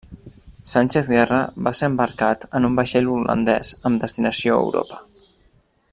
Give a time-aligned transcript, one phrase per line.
[0.71, 5.03] Sánchez-Guerra va ser embarcat en un vaixell holandès amb destinació a Europa.